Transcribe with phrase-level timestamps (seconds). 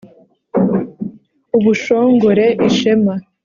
[1.57, 3.13] ubushongore: ishema